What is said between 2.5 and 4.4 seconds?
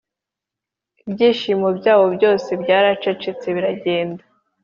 byaracecetse biragenda;